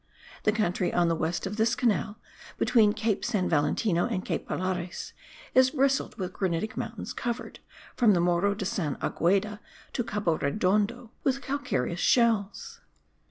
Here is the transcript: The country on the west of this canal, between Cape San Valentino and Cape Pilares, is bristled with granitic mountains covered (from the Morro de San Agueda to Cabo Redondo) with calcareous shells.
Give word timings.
The 0.45 0.51
country 0.51 0.91
on 0.91 1.09
the 1.09 1.15
west 1.15 1.45
of 1.45 1.57
this 1.57 1.75
canal, 1.75 2.17
between 2.57 2.91
Cape 2.93 3.23
San 3.23 3.47
Valentino 3.47 4.07
and 4.07 4.25
Cape 4.25 4.47
Pilares, 4.49 5.13
is 5.53 5.69
bristled 5.69 6.15
with 6.17 6.33
granitic 6.33 6.75
mountains 6.75 7.13
covered 7.13 7.59
(from 7.95 8.13
the 8.15 8.19
Morro 8.19 8.55
de 8.55 8.65
San 8.65 8.95
Agueda 8.99 9.59
to 9.93 10.03
Cabo 10.03 10.39
Redondo) 10.39 11.11
with 11.23 11.43
calcareous 11.43 11.99
shells. 11.99 12.81